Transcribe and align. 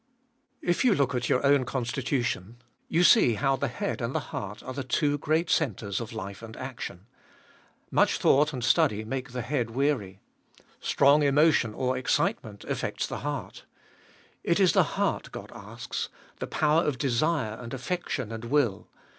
1. 0.61 0.69
If 0.71 0.83
you 0.83 0.95
look 0.95 1.13
at 1.13 1.29
your 1.29 1.45
own 1.45 1.63
constitution, 1.63 2.57
you 2.89 3.03
see 3.03 3.35
how 3.35 3.55
the 3.55 3.67
head 3.67 4.01
and 4.01 4.15
the 4.15 4.29
heart 4.33 4.63
are 4.63 4.73
the 4.73 4.83
two 4.83 5.19
great 5.19 5.47
centres 5.47 6.01
of 6.01 6.11
life 6.11 6.41
and 6.41 6.57
action. 6.57 7.05
Much 7.91 8.17
thought 8.17 8.51
and 8.51 8.63
study 8.63 9.05
make 9.05 9.29
the 9.31 9.43
head 9.43 9.69
weary. 9.69 10.19
Strong 10.79 11.21
emotion 11.21 11.75
or 11.75 11.95
excitement 11.95 12.63
affects 12.63 13.05
the 13.05 13.19
heart. 13.19 13.63
It 14.43 14.59
is 14.59 14.71
the 14.73 14.97
heart 14.97 15.31
Qod 15.31 15.51
asks— 15.55 16.09
the 16.39 16.47
power 16.47 16.81
of 16.83 16.97
desire 16.97 17.53
and 17.61 17.71
affection 17.71 18.31
and 18.31 18.45
will. 18.45 18.87